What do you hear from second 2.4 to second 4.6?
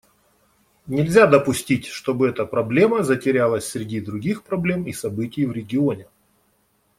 проблема затерялась среди других